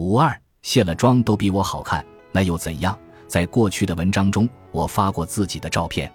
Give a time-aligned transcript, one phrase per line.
[0.00, 2.02] 五二，卸了妆都比我好看，
[2.32, 2.98] 那又怎样？
[3.28, 6.10] 在过去的文章中，我发过自己的照片。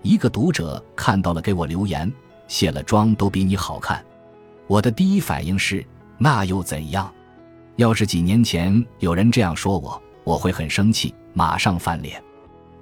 [0.00, 2.10] 一个读者看到了，给我留言
[2.48, 4.02] ：“卸了妆都比你好看。”
[4.66, 5.84] 我的第一反应是：
[6.16, 7.12] 那又怎样？
[7.76, 12.22] 要是几年前有人这样说我，我会很生气，马上翻脸。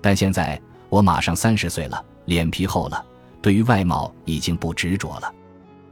[0.00, 3.04] 但现在我马上三十岁了，脸皮厚了，
[3.42, 5.34] 对于外貌已经不执着了。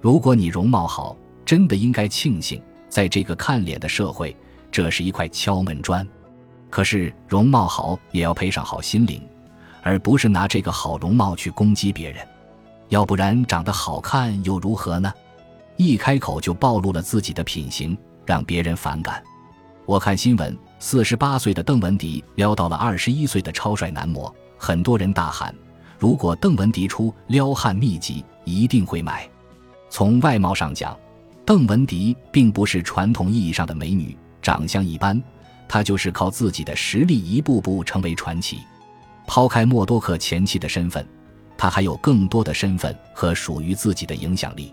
[0.01, 4.35] 如果你容貌好，真的应该庆幸，在这个看脸的社会，
[4.75, 6.05] 这是一块敲门砖。
[6.69, 9.23] 可是容貌好也要配上好心灵，
[9.85, 12.27] 而不是拿这个好容貌去攻击别人。
[12.89, 15.15] 要不然长得好看又如何呢？
[15.77, 17.97] 一开口就暴露了自己的品行。
[18.27, 19.23] 让别人反感。
[19.85, 25.55] 我看新闻，四十八岁的邓文迪撩到了二十一岁的超帅男模，很多人大喊
[26.01, 29.29] ：“如果邓文迪出撩汉秘籍，一定会买。”
[29.91, 30.99] 从外貌上讲，
[31.45, 35.21] 邓文迪并不是传统意义上的美女，长相一般，
[35.67, 38.59] 他就是靠自己的实力一步步成为传奇。
[39.27, 41.05] 抛开默多克前妻的身份，
[41.57, 44.73] 他还有更多的身份和属于自己的影响力。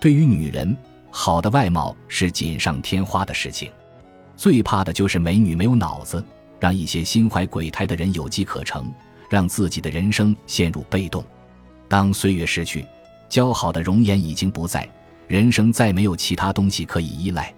[0.00, 0.76] 对于女人。
[1.12, 3.68] 好的外貌是锦上添花的事情，
[4.36, 6.24] 最怕的就是美女没有脑子，
[6.60, 8.94] 让一些心怀鬼胎的人有机可乘，
[9.28, 11.24] 让自己的人生陷入被动。
[11.88, 12.86] 当岁月逝去，
[13.28, 14.88] 姣好的容颜已经不在，
[15.26, 17.52] 人生再没有其他东西可以依赖。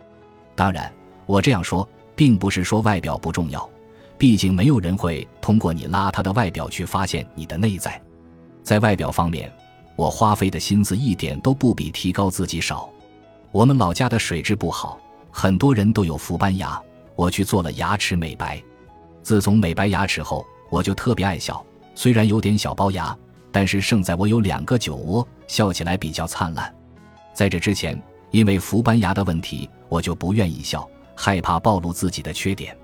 [0.54, 0.90] 当然，
[1.26, 3.68] 我这样说并不是说外表不重要，
[4.18, 8.00] 毕竟没有人会通过你邋遢的外表去发现你的内在。
[8.62, 9.52] 在外表方面，
[9.96, 12.88] 我花费的心思一点都不比提高自己少。
[13.50, 14.98] 我们老家的水质不好，
[15.30, 16.80] 很多人都有氟斑牙。
[17.14, 18.62] 我去做了牙齿美白，
[19.22, 21.64] 自从美白牙齿后，我就特别爱笑。
[21.94, 23.16] 虽然有点小龅牙，
[23.50, 26.74] 但是胜在我有两个酒窝，笑起来比较灿烂。
[27.34, 28.00] 在这之前，
[28.30, 30.88] 因为氟斑牙的问题，我就不愿意笑，
[31.24, 32.76] 害怕暴露自己的缺点。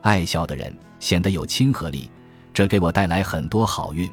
[0.00, 2.10] 爱笑的人显得有亲和力，
[2.50, 4.10] 这给我带来很多好运。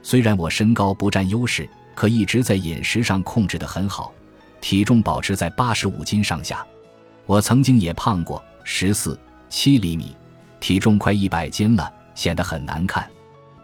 [0.00, 4.14] 虽然我身高不占优势，可一直在饮食上控制得很好。
[4.60, 6.64] 体重保持在八十五斤上下，
[7.26, 9.18] 我曾经也胖过十四
[9.48, 10.14] 七厘米，
[10.60, 13.04] 体重快一百斤了，显得很难看。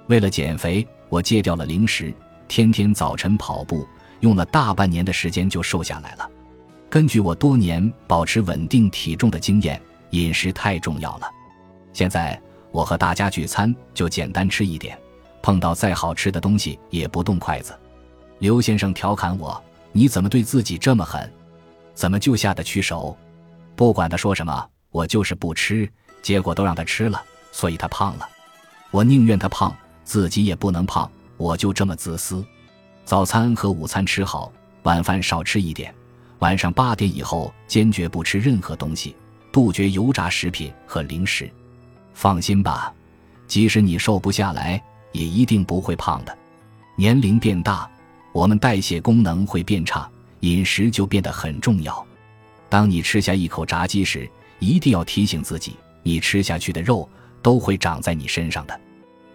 [0.08, 2.12] 为了减肥，我戒掉了零食，
[2.48, 3.86] 天天早晨跑步，
[4.18, 6.28] 用了大半年的时间就瘦下来了。
[6.88, 9.80] 根据我多年保持稳定体重的经验，
[10.10, 11.30] 饮食太重要了。
[11.92, 14.98] 现在我和大家聚餐就简单吃一点，
[15.42, 17.78] 碰到再好吃的东西也不动筷子。
[18.38, 19.62] 刘先生调侃我。
[19.92, 21.32] 你怎么对自己这么狠？
[21.94, 23.16] 怎么就下得去手？
[23.74, 28.28] 不管他说什么，我就是不吃，结果都让他吃了，所以他胖了。
[28.90, 29.74] 我宁愿他胖，
[30.04, 32.44] 自己也不能胖，我就这么自私。
[33.06, 35.94] 早餐和午餐吃好，晚饭少吃一点，
[36.40, 39.14] 晚上八点以后坚决不吃任何东西，
[39.52, 41.50] 杜绝油炸食品和零食。
[42.14, 42.92] 放心吧，
[43.46, 44.82] 即使你瘦不下来，
[45.12, 46.36] 也一定不会胖的。
[46.96, 47.88] 年龄变大。
[48.32, 50.06] 我们代谢功能会变差，
[50.40, 52.06] 饮食就变得很重要。
[52.68, 57.08] 当你吃下一口炸鸡时，一定要提醒自己，你吃下去的肉
[57.40, 58.78] 都会长在你身上的。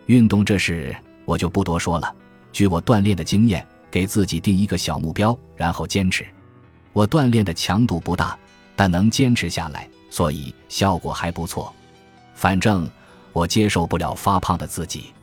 [0.05, 0.95] 运动这事
[1.25, 2.13] 我就不多说了。
[2.53, 6.23] 据我锻炼的经验，给自己定一个小目标，然后坚持。
[6.93, 8.37] 我锻炼的强度不大，
[8.75, 11.73] 但能坚持下来，所以效果还不错。
[12.33, 12.89] 反正
[13.33, 15.13] 我接受不了发胖的自己，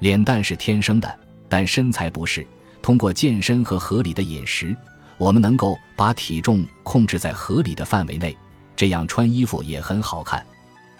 [0.00, 1.18] 脸蛋是天生的，
[1.48, 2.46] 但身材不是。
[2.82, 4.76] 通过健身和合理的饮食，
[5.18, 8.36] 我们能够把体重控制在合理的范围内，
[8.76, 10.44] 这样穿衣服也很好看。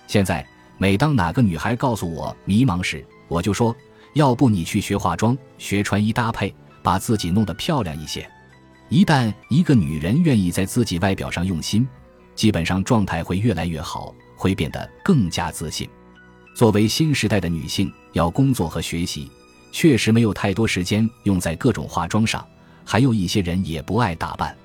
[0.06, 0.44] 现在，
[0.78, 3.76] 每当哪个女孩告诉我迷茫时，我就说：
[4.14, 8.28] 要不你去学化妆，学穿衣搭配，把自己弄得漂亮一些。
[8.88, 11.86] 一旦一个女人愿意在自己外表上用心，
[12.34, 15.88] 基本上状态会越来越好，会变得更加自信。
[16.54, 19.30] 作为新时代的女性，要工作和学习。
[19.72, 22.46] 确实没有太多时间用在各种化妆上，
[22.82, 24.56] 还有一些人也不爱打扮。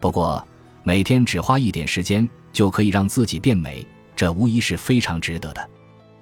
[0.00, 0.44] 不过，
[0.82, 3.86] 每天只花一点时间就可以让自己变美，
[4.16, 5.70] 这无疑是非常值得的。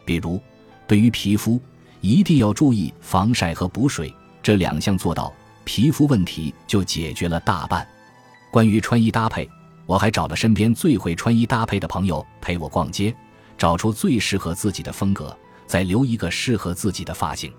[0.04, 0.38] 比如，
[0.86, 1.58] 对于皮肤，
[2.02, 4.12] 一定要注意防晒和补水，
[4.42, 5.32] 这两项做到，
[5.66, 7.86] 皮肤问题就解决了大半。
[8.52, 9.46] 关于穿衣搭配，
[9.84, 13.14] 我还找了身边最会穿衣搭配的朋友陪我逛街，
[13.58, 15.36] 找出最适合自己的风格，
[15.66, 17.52] 再留一个适合自己的发型。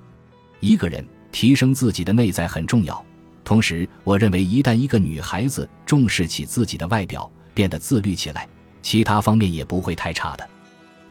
[0.61, 3.05] 一个人提升自己的内在很重要，
[3.43, 8.47] 同时，我认为一旦一个女孩子重视起自己的外表，变得自律起来，
[8.81, 10.49] 其他方面也不会太差的。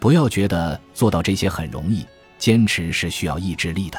[0.01, 2.07] 不要觉得做到这些很容易，
[2.39, 3.99] 坚持是需要意志力的。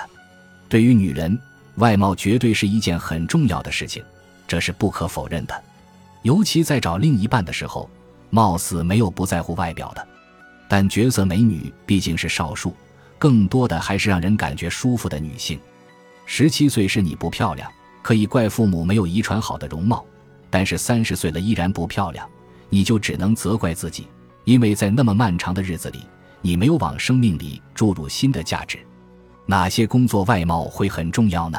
[0.67, 1.39] 对于女人，
[1.77, 4.03] 外貌绝对是一件很重要的事情，
[4.47, 5.63] 这是不可否认的。
[6.23, 7.89] 尤其在找另一半的时候，
[8.29, 10.07] 貌似没有不在乎外表的，
[10.67, 12.73] 但绝色美女毕竟是少数，
[13.17, 15.59] 更多的还是让人感觉舒服的女性。
[16.25, 17.71] 十七岁是你不漂亮，
[18.01, 20.03] 可以怪父母没有遗传好的容貌；
[20.49, 22.27] 但是三十岁了依然不漂亮，
[22.69, 24.07] 你就只能责怪自己，
[24.43, 25.99] 因为在那么漫长的日子里，
[26.41, 28.79] 你没有往生命里注入新的价值。
[29.45, 31.57] 哪些工作外貌会很重要呢？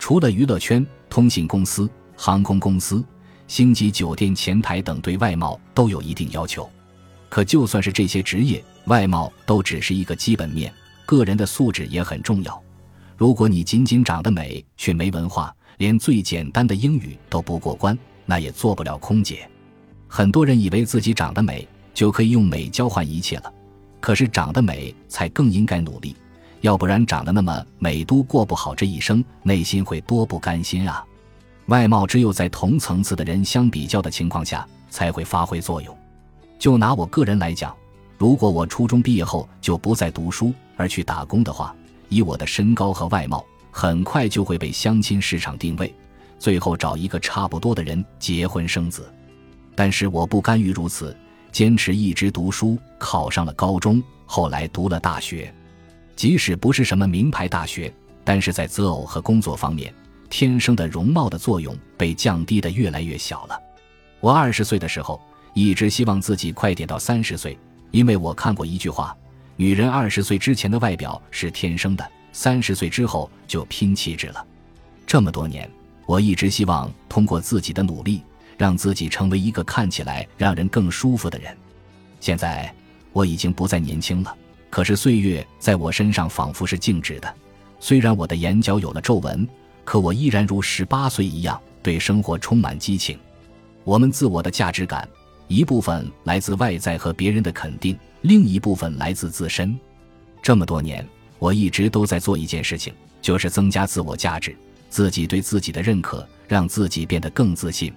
[0.00, 3.04] 除了娱乐圈、通信公司、航空公司。
[3.46, 6.70] 星级酒店前台等对外貌都有一定要求，
[7.28, 10.72] 可就算是这些职业，外貌都只是一个基本面，
[11.04, 12.62] 个人的素质也很重要。
[13.16, 19.50] 如果你仅仅长得美却没文化，连最简单的英语都不过关，那也做不了空姐。
[20.06, 23.52] 很多人以为自己长得美就可以用美交换一切了，
[23.98, 26.14] 可是长得美才更应该努力，
[26.60, 31.04] 要不然长得那么美都过不好这一生，内心会多不甘心啊！
[31.66, 35.96] 外貌只有在同层次的人相比较的情况下才会发挥作用。
[36.58, 37.74] 就拿我个人来讲，
[38.18, 41.74] 如果我初中毕业后就不再读书而去打工的话，
[42.08, 45.94] 以我的身高和外貌，很快就会被相亲市场定位，
[46.38, 49.10] 最后找一个差不多的人结婚生子。
[49.74, 51.16] 但是我不甘于如此，
[51.52, 55.54] 坚持一直读书，考上了高中，后来读了大学。
[56.20, 57.90] 即使不是什么名牌大学，
[58.24, 59.90] 但是在择偶和工作方面。
[60.28, 63.58] 天生的容貌的作用被降低的越来越小了。
[64.20, 65.18] 我二十岁的时候，
[65.54, 67.58] 一直希望自己快点到三十岁，
[67.90, 69.16] 因为我看过一句话：
[69.56, 74.46] 女人二十岁之前的外表是天生的，三十岁之后就拼气质了。
[75.06, 75.70] 这么多年，
[76.04, 78.20] 我一直希望通过自己的努力，
[78.58, 81.56] 让自己成为一个看起来让人更舒服的人。
[82.20, 82.70] 现在
[83.14, 84.36] 我已经不再年轻了，
[84.70, 87.34] 可是岁月在我身上仿佛是静止的。
[87.78, 89.46] 虽然我的眼角有了皱纹。
[89.82, 93.18] 可我依然如十八岁一样，对生活充满激情。
[93.82, 95.08] 我们自我的价值感，
[95.48, 99.76] 一部分来自外在和别人的肯定，另一部分来自自身。
[100.40, 101.04] 这么多年，
[101.40, 104.54] 我一直都在做一件事情，就是增加自我价值，
[104.88, 107.92] 自己对自己的认可，让自己变得更自信。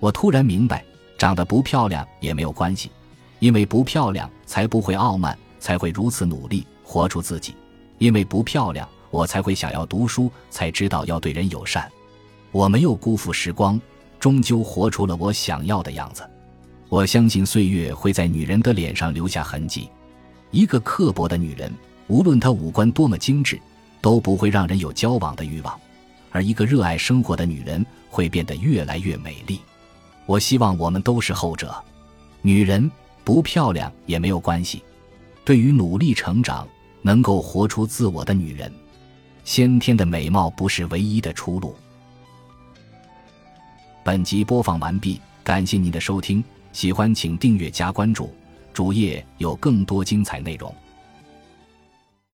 [0.00, 0.84] 我突然明白，
[1.16, 2.90] 长得不漂亮也没有关系，
[3.38, 7.54] 因为不漂亮才不会傲慢，才会如此努力活出自己。
[7.98, 8.86] 因为不漂亮。
[9.12, 11.86] 我才会想要读书，才知道要对人友善。
[12.50, 13.78] 我没有辜负时光，
[14.18, 16.26] 终究活出了我想要的样子。
[16.88, 19.90] 我相信岁月会在女人的脸上留下痕迹。
[20.50, 21.70] 一个刻薄的女人，
[22.06, 23.60] 无论她五官多么精致，
[24.00, 25.78] 都不会让人有交往的欲望；
[26.30, 29.60] 而一个热爱生活的女人，会变得越来越美丽。
[30.24, 31.74] 我希望我们都是后者。
[32.40, 32.90] 女人
[33.24, 34.82] 不漂亮也没有关系。
[35.44, 36.66] 对于努力成长、
[37.02, 38.72] 能够活出自我的女人。
[39.44, 41.74] 先天的美貌不是唯一的出路。
[44.04, 46.42] 本集播放完毕，感谢您的收听，
[46.72, 48.32] 喜欢请订阅加关注，
[48.72, 50.72] 主页有更多精彩内容。